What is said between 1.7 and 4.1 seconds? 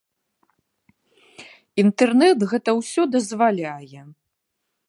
Інтэрнэт гэта ўсё дазваляе.